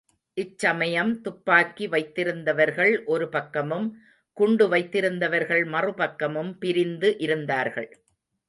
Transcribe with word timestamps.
இச்சமயம் 0.37 1.21
துப்பாக்கி 1.21 1.87
வைத்திருந்தவர்கள் 1.87 3.03
ஒரு 3.05 3.29
பக்கமும், 3.29 3.87
குண்டு 4.37 4.67
வைத்திருந்தவர்கள் 4.67 5.63
மறு 5.65 5.93
பக்கமும் 5.93 6.57
பிரிந்து 6.57 7.11
இருந்தார்கள். 7.17 7.89